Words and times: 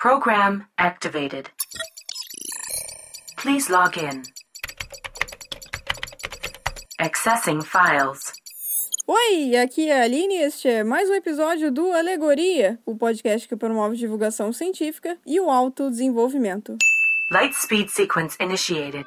Program 0.00 0.64
activated. 0.78 1.50
Please 3.36 3.68
log 3.68 3.98
in. 3.98 4.22
Accessing 7.00 7.62
files. 7.62 8.32
Oi, 9.08 9.56
aqui 9.56 9.88
é 9.88 10.00
a 10.00 10.04
Aline 10.04 10.34
e 10.34 10.42
este 10.42 10.68
é 10.68 10.84
mais 10.84 11.10
um 11.10 11.14
episódio 11.14 11.72
do 11.72 11.90
Alegoria, 11.90 12.78
o 12.86 12.96
podcast 12.96 13.48
que 13.48 13.56
promove 13.56 13.96
divulgação 13.96 14.52
científica 14.52 15.18
e 15.26 15.40
o 15.40 15.50
autodesenvolvimento. 15.50 16.76
Light 17.32 17.56
speed 17.56 17.88
sequence 17.88 18.36
initiated. 18.40 19.06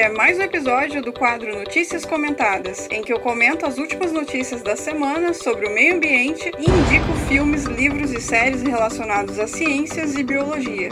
É 0.00 0.08
mais 0.08 0.38
um 0.38 0.42
episódio 0.42 1.02
do 1.02 1.12
quadro 1.12 1.54
Notícias 1.54 2.06
Comentadas, 2.06 2.88
em 2.90 3.02
que 3.02 3.12
eu 3.12 3.20
comento 3.20 3.66
as 3.66 3.76
últimas 3.76 4.10
notícias 4.10 4.62
da 4.62 4.74
semana 4.74 5.34
sobre 5.34 5.66
o 5.66 5.74
meio 5.74 5.96
ambiente 5.96 6.50
e 6.58 6.70
indico 6.70 7.12
filmes, 7.28 7.64
livros 7.64 8.10
e 8.10 8.18
séries 8.18 8.62
relacionados 8.62 9.38
a 9.38 9.46
ciências 9.46 10.14
e 10.14 10.22
biologia. 10.22 10.88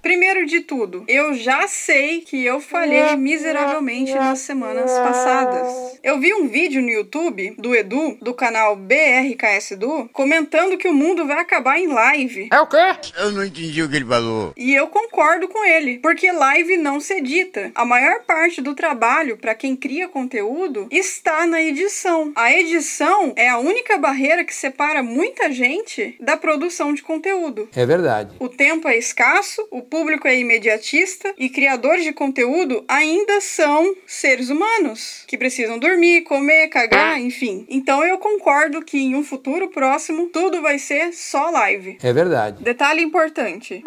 Primeiro 0.00 0.46
de 0.46 0.60
tudo, 0.60 1.04
eu 1.06 1.34
já 1.34 1.68
sei 1.68 2.22
que 2.22 2.42
eu 2.42 2.60
falhei 2.60 3.14
miseravelmente 3.14 4.14
nas 4.14 4.38
semanas 4.38 4.90
passadas. 4.92 5.98
Eu 6.02 6.18
vi 6.18 6.32
um 6.32 6.48
vídeo 6.48 6.80
no 6.80 6.88
YouTube 6.88 7.54
do 7.58 7.74
Edu, 7.74 8.16
do 8.22 8.32
canal 8.32 8.74
BRKS 8.74 9.72
Edu, 9.72 10.08
comentando 10.12 10.78
que 10.78 10.88
o 10.88 10.94
mundo 10.94 11.26
vai 11.26 11.40
acabar 11.40 11.78
em 11.78 11.88
live. 11.88 12.48
É 12.50 12.58
o 12.58 12.66
quê? 12.66 12.76
Eu 13.18 13.32
não 13.32 13.44
entendi 13.44 13.82
o 13.82 13.90
que 13.90 13.96
ele 13.96 14.06
falou. 14.06 14.54
E 14.56 14.74
eu 14.74 14.86
concordo 14.86 15.46
com 15.46 15.62
ele, 15.62 15.98
porque 15.98 16.32
live 16.32 16.78
não 16.78 17.00
se 17.00 17.12
edita. 17.14 17.70
A 17.74 17.84
maior 17.84 18.22
parte 18.22 18.62
do 18.62 18.74
trabalho 18.74 19.36
para 19.36 19.54
quem 19.54 19.76
cria 19.76 20.08
conteúdo 20.08 20.88
está 20.90 21.46
na 21.46 21.60
edição. 21.60 22.32
A 22.34 22.50
edição 22.50 23.34
é 23.36 23.48
a 23.48 23.58
única 23.58 23.98
barreira 23.98 24.42
que 24.42 24.54
separa 24.54 25.02
muita 25.02 25.52
gente 25.52 26.16
da 26.18 26.34
produção 26.34 26.94
de 26.94 27.02
conteúdo. 27.02 27.68
É 27.76 27.84
verdade. 27.84 28.36
O 28.38 28.48
tempo 28.48 28.88
é 28.88 28.96
escasso, 28.96 29.66
o 29.70 29.82
público 29.82 29.97
é 30.28 30.38
imediatista 30.38 31.34
e 31.38 31.48
criadores 31.48 32.04
de 32.04 32.12
conteúdo 32.12 32.84
ainda 32.86 33.40
são 33.40 33.94
seres 34.06 34.50
humanos 34.50 35.24
que 35.26 35.38
precisam 35.38 35.78
dormir, 35.78 36.22
comer, 36.22 36.68
cagar, 36.68 37.20
enfim. 37.20 37.66
Então 37.68 38.04
eu 38.04 38.18
concordo 38.18 38.82
que 38.82 38.98
em 38.98 39.14
um 39.14 39.24
futuro 39.24 39.68
próximo 39.68 40.26
tudo 40.26 40.60
vai 40.60 40.78
ser 40.78 41.12
só 41.12 41.50
live. 41.50 41.98
É 42.02 42.12
verdade. 42.12 42.62
Detalhe 42.62 43.02
importante. 43.02 43.82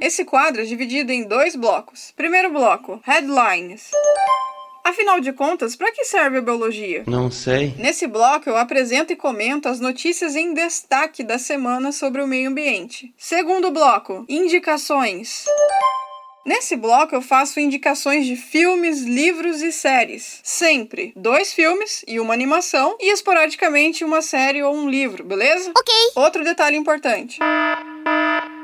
Esse 0.00 0.24
quadro 0.24 0.62
é 0.62 0.64
dividido 0.64 1.12
em 1.12 1.24
dois 1.24 1.56
blocos. 1.56 2.12
Primeiro 2.16 2.50
bloco: 2.50 3.00
headlines. 3.04 3.90
Afinal 4.84 5.18
de 5.18 5.32
contas, 5.32 5.74
para 5.74 5.90
que 5.90 6.04
serve 6.04 6.36
a 6.36 6.42
biologia? 6.42 7.04
Não 7.06 7.30
sei. 7.30 7.74
Nesse 7.78 8.06
bloco, 8.06 8.50
eu 8.50 8.56
apresento 8.56 9.14
e 9.14 9.16
comento 9.16 9.66
as 9.66 9.80
notícias 9.80 10.36
em 10.36 10.52
destaque 10.52 11.24
da 11.24 11.38
semana 11.38 11.90
sobre 11.90 12.20
o 12.20 12.26
meio 12.26 12.50
ambiente. 12.50 13.14
Segundo 13.16 13.70
bloco, 13.70 14.26
indicações. 14.28 15.46
Nesse 16.44 16.76
bloco 16.76 17.14
eu 17.14 17.22
faço 17.22 17.58
indicações 17.58 18.26
de 18.26 18.36
filmes, 18.36 19.00
livros 19.00 19.62
e 19.62 19.72
séries. 19.72 20.40
Sempre 20.42 21.14
dois 21.16 21.54
filmes 21.54 22.04
e 22.06 22.20
uma 22.20 22.34
animação, 22.34 22.98
e 23.00 23.10
esporadicamente 23.10 24.04
uma 24.04 24.20
série 24.20 24.62
ou 24.62 24.74
um 24.74 24.86
livro, 24.86 25.24
beleza? 25.24 25.72
Ok. 25.74 25.94
Outro 26.14 26.44
detalhe 26.44 26.76
importante. 26.76 27.38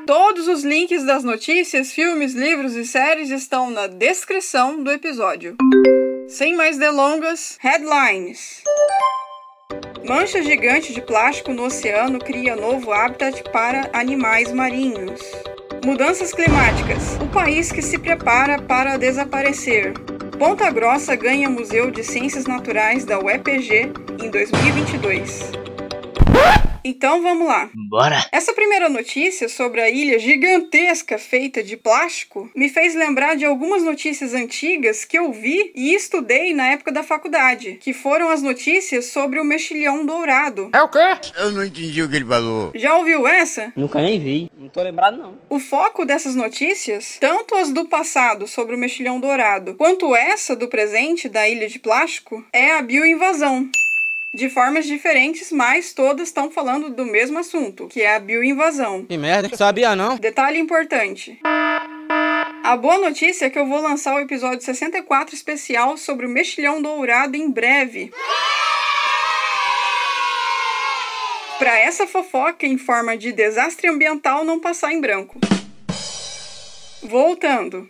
Todos 0.06 0.48
os 0.48 0.64
links 0.64 1.04
das 1.04 1.24
notícias, 1.24 1.92
filmes, 1.92 2.34
livros 2.34 2.74
e 2.74 2.84
séries 2.84 3.30
estão 3.30 3.70
na 3.70 3.86
descrição 3.86 4.82
do 4.82 4.90
episódio. 4.90 5.56
Sem 6.30 6.54
mais 6.54 6.78
delongas, 6.78 7.58
headlines. 7.60 8.62
Mancha 10.06 10.40
gigante 10.40 10.94
de 10.94 11.02
plástico 11.02 11.52
no 11.52 11.64
oceano 11.64 12.20
cria 12.20 12.54
novo 12.54 12.92
habitat 12.92 13.42
para 13.50 13.90
animais 13.92 14.52
marinhos. 14.52 15.20
Mudanças 15.84 16.32
climáticas. 16.32 17.18
O 17.20 17.26
país 17.26 17.72
que 17.72 17.82
se 17.82 17.98
prepara 17.98 18.62
para 18.62 18.96
desaparecer. 18.96 19.92
Ponta 20.38 20.70
Grossa 20.70 21.16
ganha 21.16 21.50
Museu 21.50 21.90
de 21.90 22.04
Ciências 22.04 22.46
Naturais 22.46 23.04
da 23.04 23.18
UEPG 23.18 23.92
em 24.22 24.30
2022. 24.30 25.69
Então 26.82 27.22
vamos 27.22 27.46
lá. 27.46 27.68
Bora. 27.74 28.24
Essa 28.32 28.52
primeira 28.52 28.88
notícia 28.88 29.48
sobre 29.48 29.80
a 29.80 29.90
ilha 29.90 30.18
gigantesca 30.18 31.18
feita 31.18 31.62
de 31.62 31.76
plástico 31.76 32.50
me 32.54 32.68
fez 32.68 32.94
lembrar 32.94 33.36
de 33.36 33.44
algumas 33.44 33.82
notícias 33.82 34.34
antigas 34.34 35.04
que 35.04 35.18
eu 35.18 35.32
vi 35.32 35.72
e 35.74 35.94
estudei 35.94 36.54
na 36.54 36.68
época 36.68 36.90
da 36.90 37.02
faculdade, 37.02 37.78
que 37.80 37.92
foram 37.92 38.30
as 38.30 38.42
notícias 38.42 39.06
sobre 39.06 39.38
o 39.38 39.44
mexilhão 39.44 40.04
dourado. 40.06 40.70
É 40.72 40.82
o 40.82 40.88
quê? 40.88 40.98
Eu 41.38 41.52
não 41.52 41.64
entendi 41.64 42.02
o 42.02 42.08
que 42.08 42.16
ele 42.16 42.24
falou. 42.24 42.72
Já 42.74 42.96
ouviu 42.96 43.26
essa? 43.26 43.72
Nunca 43.76 44.00
nem 44.00 44.18
vi. 44.18 44.50
Não 44.58 44.68
tô 44.68 44.82
lembrado, 44.82 45.16
não. 45.16 45.38
O 45.48 45.58
foco 45.58 46.04
dessas 46.04 46.34
notícias, 46.34 47.18
tanto 47.20 47.54
as 47.54 47.70
do 47.70 47.86
passado 47.86 48.46
sobre 48.46 48.74
o 48.74 48.78
mexilhão 48.78 49.20
dourado, 49.20 49.74
quanto 49.74 50.14
essa 50.14 50.56
do 50.56 50.68
presente 50.68 51.28
da 51.28 51.48
ilha 51.48 51.68
de 51.68 51.78
plástico, 51.78 52.44
é 52.52 52.72
a 52.72 52.82
bioinvasão. 52.82 53.68
De 54.32 54.48
formas 54.48 54.86
diferentes, 54.86 55.50
mas 55.50 55.92
todas 55.92 56.28
estão 56.28 56.52
falando 56.52 56.90
do 56.90 57.04
mesmo 57.04 57.38
assunto, 57.38 57.88
que 57.88 58.00
é 58.02 58.14
a 58.14 58.20
bioinvasão. 58.20 59.04
Que 59.04 59.18
merda, 59.18 59.54
sabia 59.56 59.96
não? 59.96 60.16
Detalhe 60.16 60.58
importante. 60.58 61.40
A 61.42 62.76
boa 62.76 62.98
notícia 62.98 63.46
é 63.46 63.50
que 63.50 63.58
eu 63.58 63.66
vou 63.66 63.80
lançar 63.80 64.14
o 64.14 64.20
episódio 64.20 64.60
64 64.60 65.34
especial 65.34 65.96
sobre 65.96 66.26
o 66.26 66.28
mexilhão 66.28 66.80
dourado 66.80 67.36
em 67.36 67.50
breve. 67.50 68.12
Para 71.58 71.76
essa 71.78 72.06
fofoca 72.06 72.64
em 72.64 72.78
forma 72.78 73.16
de 73.16 73.32
desastre 73.32 73.88
ambiental 73.88 74.44
não 74.44 74.60
passar 74.60 74.92
em 74.92 75.00
branco. 75.00 75.40
Voltando. 77.02 77.88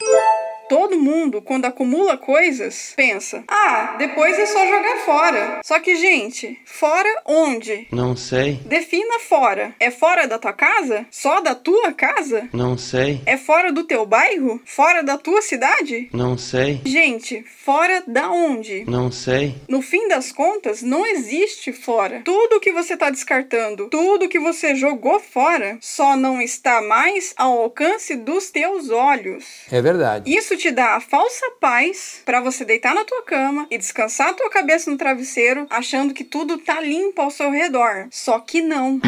Todo 0.71 1.01
mundo, 1.01 1.43
quando 1.43 1.65
acumula 1.65 2.17
coisas, 2.17 2.93
pensa: 2.95 3.43
ah, 3.49 3.97
depois 3.99 4.39
é 4.39 4.47
só 4.47 4.65
jogar 4.65 4.99
fora. 4.99 5.61
Só 5.65 5.81
que, 5.81 5.97
gente, 5.97 6.61
fora 6.65 7.23
onde? 7.27 7.89
Não 7.91 8.17
sei. 8.17 8.61
Defina 8.67 9.19
fora. 9.19 9.75
É 9.81 9.91
fora 9.91 10.29
da 10.29 10.39
tua 10.39 10.53
casa? 10.53 11.05
Só 11.11 11.41
da 11.41 11.57
tua 11.57 11.93
casa? 11.93 12.49
Não 12.53 12.79
sei. 12.79 13.21
É 13.27 13.37
fora 13.37 13.73
do 13.73 13.83
teu 13.83 14.07
bairro? 14.07 14.61
Fora 14.65 15.03
da 15.03 15.19
tua 15.19 15.43
cidade? 15.43 16.09
Não 16.13 16.39
sei. 16.39 16.81
Gente, 16.85 17.43
fora 17.43 18.05
da 18.07 18.31
onde? 18.31 18.85
Não 18.85 19.11
sei. 19.11 19.57
No 19.67 19.83
fim 19.83 20.07
das 20.07 20.31
contas, 20.31 20.83
não 20.83 21.05
existe 21.05 21.73
fora. 21.73 22.23
Tudo 22.25 22.61
que 22.61 22.71
você 22.71 22.95
está 22.95 23.11
descartando, 23.11 23.89
tudo 23.89 24.29
que 24.29 24.39
você 24.39 24.77
jogou 24.77 25.19
fora, 25.19 25.79
só 25.81 26.15
não 26.15 26.41
está 26.41 26.81
mais 26.81 27.35
ao 27.37 27.61
alcance 27.61 28.15
dos 28.15 28.53
teus 28.53 28.89
olhos. 28.91 29.63
É 29.73 29.83
verdade. 29.83 30.33
Isso 30.33 30.60
te 30.61 30.71
dá 30.71 30.97
a 30.97 31.01
falsa 31.01 31.47
paz 31.59 32.21
para 32.25 32.41
você 32.41 32.67
deitar 32.67 32.95
na 32.95 33.05
tua 33.05 33.23
cama 33.23 33.67
e 33.71 33.79
descansar 33.79 34.29
a 34.29 34.35
tua 34.35 34.51
cabeça 34.51 34.91
no 34.91 34.99
travesseiro, 34.99 35.67
achando 35.71 36.13
que 36.13 36.23
tudo 36.23 36.59
tá 36.59 36.79
limpo 36.81 37.23
ao 37.23 37.31
seu 37.31 37.51
redor. 37.51 38.09
Só 38.11 38.39
que 38.39 38.61
não. 38.61 39.01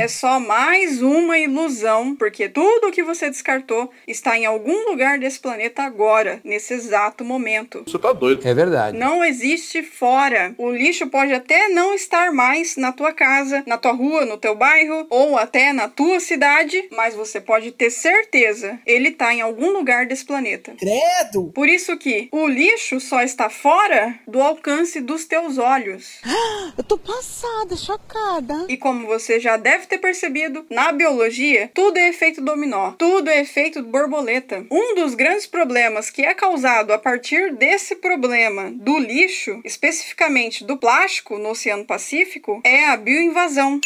É 0.00 0.08
só 0.08 0.40
mais 0.40 1.02
uma 1.02 1.38
ilusão, 1.38 2.14
porque 2.16 2.48
tudo 2.48 2.88
o 2.88 2.92
que 2.92 3.02
você 3.02 3.30
descartou 3.30 3.90
está 4.06 4.36
em 4.36 4.46
algum 4.46 4.90
lugar 4.90 5.18
desse 5.18 5.38
planeta 5.38 5.82
agora, 5.82 6.40
nesse 6.44 6.74
exato 6.74 7.24
momento. 7.24 7.82
Você 7.86 7.98
tá 7.98 8.12
doido. 8.12 8.46
É 8.46 8.54
verdade. 8.54 8.96
Não 8.98 9.24
existe 9.24 9.82
fora. 9.82 10.54
O 10.58 10.70
lixo 10.70 11.06
pode 11.06 11.32
até 11.32 11.68
não 11.68 11.94
estar 11.94 12.32
mais 12.32 12.76
na 12.76 12.92
tua 12.92 13.12
casa, 13.12 13.62
na 13.66 13.78
tua 13.78 13.92
rua, 13.92 14.24
no 14.24 14.36
teu 14.36 14.54
bairro 14.54 15.06
ou 15.10 15.38
até 15.38 15.72
na 15.72 15.88
tua 15.88 16.20
cidade, 16.20 16.88
mas 16.92 17.14
você 17.14 17.40
pode 17.40 17.72
ter 17.72 17.90
certeza, 17.90 18.78
ele 18.86 19.10
tá 19.10 19.32
em 19.32 19.40
algum 19.40 19.70
lugar 19.70 20.06
desse 20.06 20.24
planeta. 20.24 20.74
Credo! 20.78 21.50
Por 21.54 21.68
isso 21.68 21.96
que 21.96 22.28
o 22.32 22.46
lixo 22.46 23.00
só 23.00 23.22
está 23.22 23.48
fora 23.48 24.14
do 24.26 24.40
alcance 24.42 25.00
dos 25.00 25.24
teus 25.24 25.58
olhos. 25.58 26.20
Eu 26.76 26.84
tô 26.84 26.98
passada, 26.98 27.76
chocada. 27.76 28.66
E 28.68 28.76
como 28.76 29.06
você 29.06 29.38
já 29.38 29.56
deve 29.84 29.86
ter 29.86 29.98
percebido, 29.98 30.66
na 30.70 30.92
biologia, 30.92 31.70
tudo 31.72 31.98
é 31.98 32.08
efeito 32.08 32.40
dominó, 32.40 32.92
tudo 32.92 33.28
é 33.28 33.40
efeito 33.40 33.82
borboleta. 33.82 34.64
Um 34.70 34.94
dos 34.94 35.14
grandes 35.14 35.46
problemas 35.46 36.10
que 36.10 36.22
é 36.22 36.34
causado 36.34 36.92
a 36.92 36.98
partir 36.98 37.54
desse 37.54 37.96
problema 37.96 38.70
do 38.70 38.98
lixo, 38.98 39.60
especificamente 39.64 40.64
do 40.64 40.76
plástico 40.76 41.38
no 41.38 41.50
Oceano 41.50 41.84
Pacífico, 41.84 42.60
é 42.64 42.86
a 42.86 42.96
bioinvasão. 42.96 43.80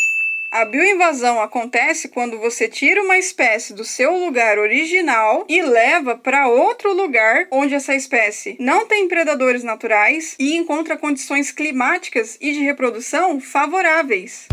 A 0.50 0.64
bioinvasão 0.64 1.42
acontece 1.42 2.08
quando 2.08 2.38
você 2.38 2.68
tira 2.68 3.02
uma 3.02 3.18
espécie 3.18 3.74
do 3.74 3.84
seu 3.84 4.16
lugar 4.16 4.58
original 4.58 5.44
e 5.46 5.60
leva 5.60 6.16
para 6.16 6.48
outro 6.48 6.94
lugar 6.94 7.46
onde 7.50 7.74
essa 7.74 7.94
espécie 7.94 8.56
não 8.58 8.86
tem 8.86 9.08
predadores 9.08 9.62
naturais 9.62 10.34
e 10.38 10.56
encontra 10.56 10.96
condições 10.96 11.52
climáticas 11.52 12.38
e 12.40 12.52
de 12.52 12.60
reprodução 12.60 13.38
favoráveis. 13.40 14.48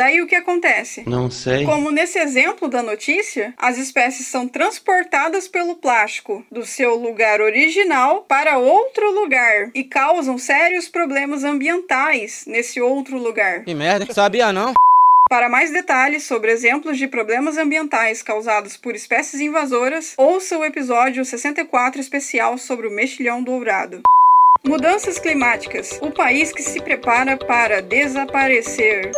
Daí 0.00 0.22
o 0.22 0.26
que 0.26 0.34
acontece? 0.34 1.02
Não 1.06 1.30
sei. 1.30 1.66
Como 1.66 1.90
nesse 1.90 2.18
exemplo 2.18 2.68
da 2.68 2.82
notícia, 2.82 3.52
as 3.58 3.76
espécies 3.76 4.28
são 4.28 4.48
transportadas 4.48 5.46
pelo 5.46 5.76
plástico 5.76 6.42
do 6.50 6.64
seu 6.64 6.94
lugar 6.94 7.42
original 7.42 8.24
para 8.26 8.56
outro 8.56 9.10
lugar 9.10 9.70
e 9.74 9.84
causam 9.84 10.38
sérios 10.38 10.88
problemas 10.88 11.44
ambientais 11.44 12.44
nesse 12.46 12.80
outro 12.80 13.18
lugar. 13.18 13.62
Que 13.64 13.74
merda. 13.74 14.10
Sabia 14.10 14.50
não? 14.54 14.72
Para 15.28 15.50
mais 15.50 15.70
detalhes 15.70 16.22
sobre 16.22 16.50
exemplos 16.50 16.96
de 16.96 17.06
problemas 17.06 17.58
ambientais 17.58 18.22
causados 18.22 18.78
por 18.78 18.94
espécies 18.94 19.38
invasoras, 19.38 20.14
ouça 20.16 20.56
o 20.56 20.64
episódio 20.64 21.22
64 21.26 22.00
especial 22.00 22.56
sobre 22.56 22.88
o 22.88 22.90
mexilhão 22.90 23.42
dourado. 23.42 24.00
Mudanças 24.66 25.18
climáticas. 25.18 25.98
O 26.00 26.10
país 26.10 26.52
que 26.52 26.62
se 26.62 26.80
prepara 26.80 27.36
para 27.36 27.82
desaparecer. 27.82 29.10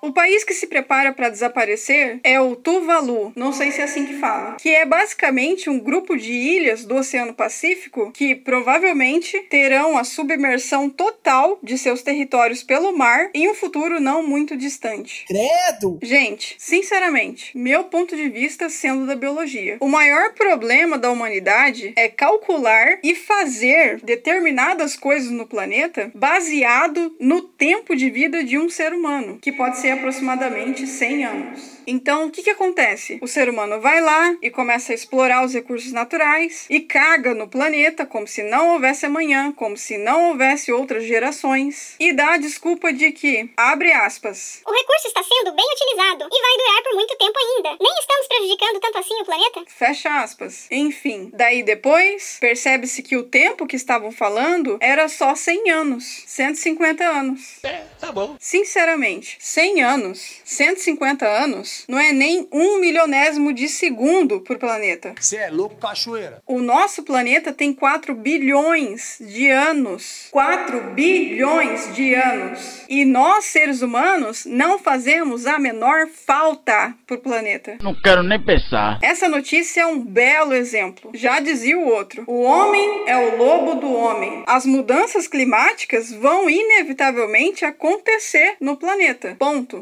O 0.00 0.12
país 0.12 0.44
que 0.44 0.54
se 0.54 0.66
prepara 0.66 1.12
para 1.12 1.28
desaparecer 1.28 2.20
é 2.22 2.40
o 2.40 2.54
Tuvalu, 2.54 3.32
não 3.34 3.52
sei 3.52 3.72
se 3.72 3.80
é 3.80 3.84
assim 3.84 4.06
que 4.06 4.14
fala, 4.14 4.56
que 4.60 4.68
é 4.68 4.86
basicamente 4.86 5.68
um 5.68 5.78
grupo 5.78 6.16
de 6.16 6.32
ilhas 6.32 6.84
do 6.84 6.96
Oceano 6.96 7.34
Pacífico 7.34 8.12
que 8.12 8.34
provavelmente 8.34 9.38
terão 9.50 9.98
a 9.98 10.04
submersão 10.04 10.88
total 10.88 11.58
de 11.62 11.76
seus 11.76 12.02
territórios 12.02 12.62
pelo 12.62 12.96
mar 12.96 13.30
em 13.34 13.48
um 13.48 13.54
futuro 13.54 14.00
não 14.00 14.26
muito 14.26 14.56
distante. 14.56 15.24
Credo! 15.26 15.98
Gente, 16.02 16.54
sinceramente, 16.58 17.56
meu 17.56 17.84
ponto 17.84 18.14
de 18.14 18.28
vista 18.28 18.68
sendo 18.68 19.06
da 19.06 19.16
biologia, 19.16 19.78
o 19.80 19.88
maior 19.88 20.32
problema 20.34 20.96
da 20.96 21.10
humanidade 21.10 21.92
é 21.96 22.08
calcular 22.08 22.98
e 23.02 23.14
fazer 23.14 24.00
determinadas 24.02 24.96
coisas 24.96 25.30
no 25.30 25.46
planeta 25.46 26.10
baseado 26.14 27.14
no 27.18 27.42
tempo 27.42 27.96
de 27.96 28.10
vida 28.10 28.44
de 28.44 28.58
um 28.58 28.68
ser 28.68 28.92
humano, 28.92 29.38
que 29.40 29.52
pode 29.52 29.78
ser 29.78 29.87
aproximadamente 29.92 30.86
100 30.86 31.24
anos. 31.24 31.78
Então, 31.86 32.26
o 32.26 32.30
que, 32.30 32.42
que 32.42 32.50
acontece? 32.50 33.18
O 33.22 33.26
ser 33.26 33.48
humano 33.48 33.80
vai 33.80 34.00
lá 34.02 34.36
e 34.42 34.50
começa 34.50 34.92
a 34.92 34.94
explorar 34.94 35.42
os 35.42 35.54
recursos 35.54 35.90
naturais 35.90 36.66
e 36.68 36.80
caga 36.80 37.34
no 37.34 37.48
planeta 37.48 38.04
como 38.04 38.26
se 38.26 38.42
não 38.42 38.74
houvesse 38.74 39.06
amanhã, 39.06 39.50
como 39.52 39.74
se 39.74 39.96
não 39.96 40.28
houvesse 40.28 40.70
outras 40.70 41.04
gerações, 41.04 41.94
e 41.98 42.12
dá 42.12 42.34
a 42.34 42.38
desculpa 42.38 42.92
de 42.92 43.10
que, 43.10 43.48
abre 43.56 43.90
aspas, 43.90 44.60
O 44.66 44.70
recurso 44.70 45.08
está 45.08 45.22
sendo 45.22 45.52
bem 45.52 45.64
utilizado 45.72 46.28
e 46.30 46.42
vai 46.42 46.56
durar 46.58 46.82
por 46.82 46.94
muito 46.94 47.16
tempo 47.16 47.38
ainda. 47.38 47.76
Nem 47.80 47.94
estamos 48.00 48.26
prejudicando 48.28 48.80
tanto 48.80 48.98
assim 48.98 49.14
o 49.22 49.24
planeta. 49.24 49.64
Fecha 49.66 50.20
aspas. 50.20 50.66
Enfim, 50.70 51.30
daí 51.32 51.62
depois 51.62 52.36
percebe-se 52.38 53.02
que 53.02 53.16
o 53.16 53.22
tempo 53.22 53.66
que 53.66 53.76
estavam 53.76 54.12
falando 54.12 54.76
era 54.80 55.08
só 55.08 55.34
100 55.34 55.70
anos, 55.70 56.24
150 56.26 57.02
anos. 57.02 57.64
É, 57.64 57.84
tá 57.98 58.12
bom. 58.12 58.36
Sinceramente, 58.38 59.38
100 59.40 59.77
anos, 59.80 60.40
150 60.44 61.26
anos, 61.26 61.84
não 61.88 61.98
é 61.98 62.12
nem 62.12 62.48
um 62.52 62.80
milionésimo 62.80 63.52
de 63.52 63.68
segundo 63.68 64.40
por 64.40 64.58
planeta. 64.58 65.14
Você 65.18 65.36
é 65.36 65.50
louco, 65.50 65.76
cachoeira. 65.76 66.42
O 66.46 66.60
nosso 66.60 67.02
planeta 67.02 67.52
tem 67.52 67.72
4 67.72 68.14
bilhões 68.14 69.18
de 69.20 69.50
anos. 69.50 70.28
4 70.30 70.94
bilhões 70.94 71.94
de 71.94 72.14
anos. 72.14 72.82
E 72.88 73.04
nós, 73.04 73.44
seres 73.46 73.82
humanos, 73.82 74.44
não 74.44 74.78
fazemos 74.78 75.46
a 75.46 75.58
menor 75.58 76.08
falta 76.08 76.94
pro 77.06 77.18
planeta. 77.18 77.76
Não 77.82 77.94
quero 77.94 78.22
nem 78.22 78.42
pensar. 78.42 78.98
Essa 79.02 79.28
notícia 79.28 79.82
é 79.82 79.86
um 79.86 80.00
belo 80.00 80.54
exemplo. 80.54 81.10
Já 81.14 81.40
dizia 81.40 81.78
o 81.78 81.86
outro: 81.86 82.24
o 82.26 82.42
homem 82.42 83.04
é 83.06 83.16
o 83.16 83.36
lobo 83.36 83.74
do 83.74 83.92
homem. 83.92 84.42
As 84.46 84.64
mudanças 84.64 85.26
climáticas 85.26 86.12
vão 86.12 86.48
inevitavelmente 86.48 87.64
acontecer 87.64 88.56
no 88.60 88.76
planeta. 88.76 89.36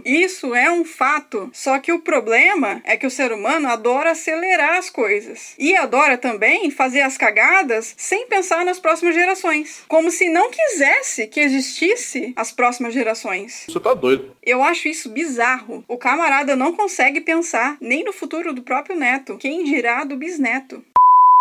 Isso 0.05 0.55
é 0.55 0.71
um 0.71 0.85
fato. 0.85 1.51
Só 1.53 1.79
que 1.79 1.93
o 1.93 2.01
problema 2.01 2.81
é 2.85 2.97
que 2.97 3.07
o 3.07 3.11
ser 3.11 3.33
humano 3.33 3.69
adora 3.69 4.13
acelerar 4.13 4.77
as 4.77 4.91
coisas 4.91 5.55
e 5.59 5.75
adora 5.77 6.19
também 6.19 6.71
fazer 6.71 7.03
as 7.03 7.17
cagadas 7.17 7.95
sem 7.97 8.27
pensar 8.27 8.65
nas 8.65 8.79
próximas 8.79 9.15
gerações, 9.15 9.85
como 9.89 10.11
se 10.11 10.29
não 10.29 10.51
quisesse 10.51 11.27
que 11.27 11.41
existisse 11.41 12.33
as 12.37 12.53
próximas 12.53 12.95
gerações. 12.95 13.65
Você 13.69 13.81
tá 13.81 13.95
doido. 13.95 14.37
Eu 14.43 14.63
acho 14.63 14.89
isso 14.89 15.11
bizarro. 15.11 15.85
O 15.89 15.99
camarada 15.99 16.57
não 16.57 16.73
consegue 16.73 17.21
pensar 17.21 17.77
nem 17.81 18.05
no 18.05 18.13
futuro 18.13 18.53
do 18.53 18.63
próprio 18.63 18.97
neto, 18.97 19.37
quem 19.39 19.65
dirá 19.65 20.05
do 20.05 20.17
bisneto. 20.17 20.83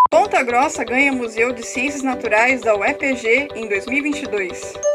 Ponta 0.10 0.42
Grossa 0.44 0.84
ganha 0.84 1.12
Museu 1.12 1.52
de 1.52 1.66
Ciências 1.66 2.04
Naturais 2.04 2.62
da 2.62 2.76
UEPG 2.76 3.50
em 3.56 3.68
2022. 3.68 4.95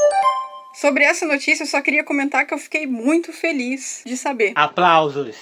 Sobre 0.72 1.05
essa 1.05 1.26
notícia, 1.26 1.64
eu 1.64 1.67
só 1.67 1.81
queria 1.82 2.05
comentar 2.05 2.46
que 2.46 2.55
eu 2.55 2.58
fiquei 2.58 2.87
muito 2.87 3.32
feliz 3.32 4.02
de 4.06 4.17
saber. 4.17 4.52
Aplausos. 4.55 5.37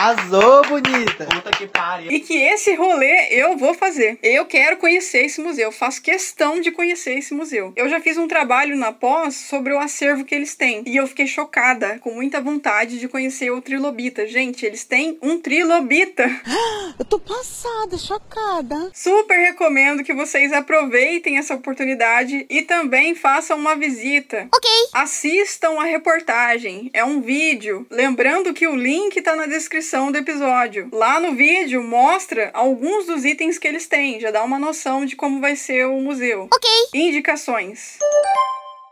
Arrasou, 0.00 0.62
bonita. 0.64 1.26
Puta 1.26 1.50
que 1.50 1.66
pariu. 1.66 2.10
E 2.10 2.20
que 2.20 2.34
esse 2.34 2.74
rolê 2.74 3.28
eu 3.32 3.58
vou 3.58 3.74
fazer. 3.74 4.18
Eu 4.22 4.46
quero 4.46 4.78
conhecer 4.78 5.26
esse 5.26 5.42
museu, 5.42 5.70
faço 5.70 6.00
questão 6.00 6.58
de 6.58 6.70
conhecer 6.70 7.18
esse 7.18 7.34
museu. 7.34 7.74
Eu 7.76 7.86
já 7.86 8.00
fiz 8.00 8.16
um 8.16 8.26
trabalho 8.26 8.74
na 8.76 8.92
pós 8.92 9.34
sobre 9.34 9.74
o 9.74 9.78
acervo 9.78 10.24
que 10.24 10.34
eles 10.34 10.54
têm. 10.54 10.82
E 10.86 10.96
eu 10.96 11.06
fiquei 11.06 11.26
chocada, 11.26 11.98
com 11.98 12.14
muita 12.14 12.40
vontade 12.40 12.98
de 12.98 13.08
conhecer 13.08 13.50
o 13.50 13.60
Trilobita. 13.60 14.26
Gente, 14.26 14.64
eles 14.64 14.84
têm 14.84 15.18
um 15.20 15.38
Trilobita. 15.38 16.24
Eu 16.98 17.04
tô 17.04 17.18
passada, 17.18 17.96
chocada. 17.96 18.90
Super 18.92 19.38
recomendo 19.38 20.04
que 20.04 20.12
vocês 20.12 20.52
aproveitem 20.52 21.38
essa 21.38 21.54
oportunidade 21.54 22.44
e 22.50 22.62
também 22.62 23.14
façam 23.14 23.56
uma 23.56 23.74
visita. 23.74 24.48
Ok. 24.54 24.70
Assistam 24.92 25.80
a 25.80 25.84
reportagem. 25.84 26.90
É 26.92 27.02
um 27.02 27.22
vídeo. 27.22 27.86
Lembrando 27.90 28.52
que 28.52 28.66
o 28.66 28.76
link 28.76 29.20
tá 29.22 29.34
na 29.34 29.46
descrição 29.46 29.89
do 29.90 30.18
episódio. 30.18 30.88
Lá 30.92 31.18
no 31.18 31.34
vídeo 31.34 31.82
mostra 31.82 32.50
alguns 32.54 33.06
dos 33.06 33.24
itens 33.24 33.58
que 33.58 33.66
eles 33.66 33.88
têm, 33.88 34.20
já 34.20 34.30
dá 34.30 34.44
uma 34.44 34.56
noção 34.56 35.04
de 35.04 35.16
como 35.16 35.40
vai 35.40 35.56
ser 35.56 35.86
o 35.86 36.00
museu. 36.00 36.48
Ok. 36.52 36.70
Indicações. 36.94 37.98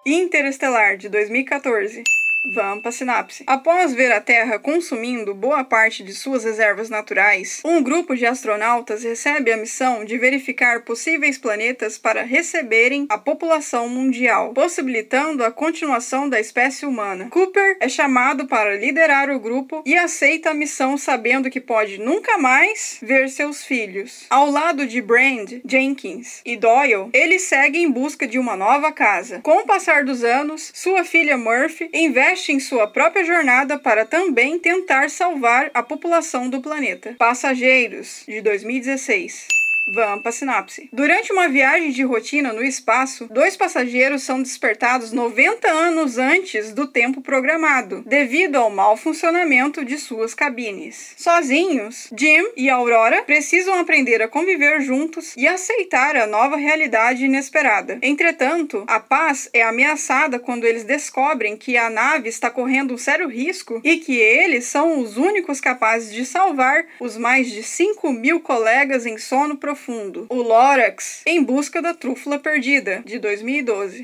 Interestelar 0.05 0.97
de 0.97 1.09
2014. 1.09 2.03
Vamos 2.45 2.83
para 2.83 2.93
sinapse. 2.93 3.43
Após 3.47 3.93
ver 3.93 4.13
a 4.13 4.21
Terra 4.21 4.59
consumindo 4.59 5.35
boa 5.35 5.65
parte 5.65 6.05
de 6.05 6.13
suas 6.13 6.45
reservas 6.45 6.89
naturais, 6.89 7.61
um 7.65 7.83
grupo 7.83 8.17
de 8.17 8.25
astronautas 8.25 9.03
recebe 9.03 9.53
a 9.53 9.57
missão 9.57 10.05
de 10.05 10.17
verificar 10.17 10.83
possíveis 10.83 11.37
planetas 11.37 11.99
para 11.99 12.23
receberem 12.23 13.07
a 13.09 13.19
população 13.19 13.89
mundial, 13.89 14.53
possibilitando 14.55 15.45
a 15.45 15.51
continuação 15.51 16.29
da 16.29 16.39
espécie 16.39 16.87
humana. 16.87 17.29
Cooper 17.29 17.77
é 17.81 17.89
chamado 17.89 18.47
para 18.47 18.77
liderar 18.77 19.31
o 19.31 19.41
grupo 19.41 19.83
e 19.85 19.97
aceita 19.97 20.51
a 20.51 20.55
missão 20.55 20.97
sabendo 20.97 21.51
que 21.51 21.61
pode 21.61 21.99
nunca 21.99 22.39
mais 22.39 22.99
ver 23.03 23.29
seus 23.29 23.65
filhos. 23.65 24.27
Ao 24.31 24.49
lado 24.49 24.87
de 24.87 25.03
Brand, 25.03 25.55
Jenkins 25.67 26.41
e 26.47 26.57
Doyle, 26.57 27.11
ele 27.13 27.39
segue 27.39 27.79
em 27.79 27.91
busca 27.91 28.27
de 28.27 28.39
uma 28.39 28.57
nova 28.57 28.93
casa. 28.93 29.41
Com 29.41 29.59
o 29.59 29.67
passar 29.67 30.05
dos 30.05 30.23
anos, 30.23 30.71
sua 30.73 31.05
filha 31.05 31.37
Murphy 31.37 31.91
investe 31.93 32.28
em 32.53 32.61
sua 32.61 32.87
própria 32.87 33.25
jornada 33.25 33.79
para 33.79 34.05
também 34.05 34.59
tentar 34.59 35.09
salvar 35.11 35.71
a 35.73 35.83
população 35.83 36.49
do 36.49 36.61
planeta. 36.61 37.15
Passageiros, 37.19 38.25
de 38.27 38.41
2016. 38.41 39.58
Vamos 39.91 40.23
para 40.23 40.33
sinapse. 40.33 40.89
Durante 40.93 41.33
uma 41.33 41.49
viagem 41.49 41.91
de 41.91 42.03
rotina 42.03 42.53
no 42.53 42.63
espaço, 42.63 43.27
dois 43.31 43.57
passageiros 43.57 44.23
são 44.23 44.43
despertados 44.43 45.13
90 45.13 45.71
anos 45.71 46.19
antes 46.19 46.75
do 46.75 46.87
tempo 46.87 47.23
programado, 47.23 48.03
devido 48.07 48.57
ao 48.57 48.69
mau 48.69 48.99
funcionamento 48.99 49.83
de 49.85 49.97
suas 49.97 50.35
cabines. 50.35 51.15
Sozinhos, 51.17 52.11
Jim 52.15 52.51
e 52.55 52.69
Aurora 52.69 53.23
precisam 53.23 53.79
aprender 53.79 54.21
a 54.21 54.29
conviver 54.29 54.83
juntos 54.83 55.35
e 55.37 55.49
aceitar 55.49 56.17
a 56.17 56.27
nova 56.27 56.57
realidade 56.57 57.25
inesperada. 57.25 57.99
Entretanto, 58.03 58.85
a 58.87 59.01
paz 59.01 59.49
é 59.55 59.63
ameaçada 59.63 60.39
quando 60.39 60.65
eles 60.65 60.85
descobrem 60.85 61.57
que 61.57 61.79
a 61.79 61.89
nave 61.89 62.29
está 62.29 62.51
correndo 62.51 62.93
um 62.93 62.99
sério 62.99 63.29
risco 63.29 63.81
e 63.83 63.97
que 63.97 64.19
eles 64.19 64.67
são 64.67 65.01
os 65.01 65.17
únicos 65.17 65.63
capazes 65.63 66.13
de 66.13 66.27
salvar 66.27 66.85
os 67.01 67.17
mais 67.17 67.51
de 67.51 67.63
5 67.63 68.13
mil 68.13 68.41
colegas 68.41 69.07
em 69.07 69.17
sono 69.17 69.57
profundo 69.57 69.78
profundo, 69.79 70.27
o 70.29 70.43
Lorax, 70.43 71.23
em 71.25 71.43
busca 71.43 71.81
da 71.81 71.95
trúfula 71.95 72.39
perdida, 72.39 73.01
de 73.07 73.19
2012. 73.19 74.03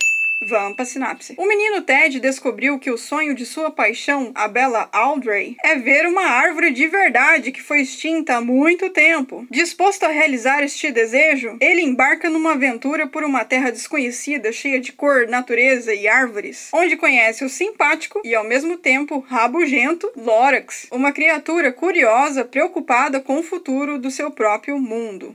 Vamos 0.49 0.77
para 0.77 0.85
sinapse. 0.85 1.35
O 1.39 1.47
menino 1.47 1.81
Ted 1.81 2.21
descobriu 2.21 2.79
que 2.79 2.91
o 2.91 2.99
sonho 2.99 3.35
de 3.35 3.47
sua 3.47 3.71
paixão, 3.71 4.31
a 4.35 4.47
bela 4.47 4.89
Audrey, 4.93 5.57
é 5.65 5.77
ver 5.77 6.07
uma 6.07 6.23
árvore 6.23 6.71
de 6.71 6.87
verdade 6.87 7.51
que 7.51 7.63
foi 7.63 7.81
extinta 7.81 8.37
há 8.37 8.41
muito 8.41 8.91
tempo. 8.91 9.47
Disposto 9.51 10.05
a 10.05 10.09
realizar 10.09 10.63
este 10.63 10.93
desejo, 10.93 11.57
ele 11.61 11.81
embarca 11.81 12.29
numa 12.29 12.53
aventura 12.53 13.07
por 13.07 13.25
uma 13.25 13.45
terra 13.45 13.71
desconhecida, 13.71 14.53
cheia 14.53 14.79
de 14.79 14.93
cor, 14.93 15.27
natureza 15.27 15.95
e 15.95 16.07
árvores, 16.07 16.69
onde 16.75 16.97
conhece 16.97 17.45
o 17.45 17.49
simpático 17.49 18.21
e 18.23 18.35
ao 18.35 18.45
mesmo 18.45 18.77
tempo 18.77 19.21
rabugento 19.21 20.11
Lorax, 20.15 20.89
uma 20.91 21.13
criatura 21.13 21.73
curiosa 21.73 22.45
preocupada 22.45 23.19
com 23.19 23.39
o 23.39 23.43
futuro 23.43 23.99
do 23.99 24.11
seu 24.11 24.31
próprio 24.31 24.79
mundo. 24.79 25.35